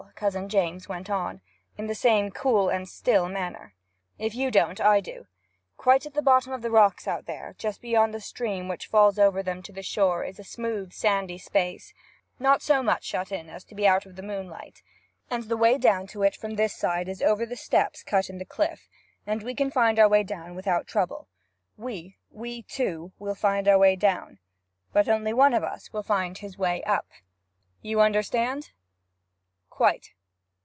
[0.15, 1.41] Cousin James went on,
[1.79, 3.73] in the same cool and still manner.
[4.19, 5.25] 'If you don't, I do.
[5.77, 9.17] Quite at the bottom of the rocks out there, just beyond the stream which falls
[9.17, 11.91] over them to the shore, is a smooth sandy space,
[12.37, 14.83] not so much shut in as to be out of the moonlight;
[15.31, 18.45] and the way down to it from this side is over steps cut in the
[18.45, 18.87] cliff;
[19.25, 21.29] and we can find our way down without trouble.
[21.77, 24.37] We we two will find our way down;
[24.93, 27.07] but only one of us will find his way up,
[27.81, 28.69] you understand?'
[29.83, 30.11] 'Quite.'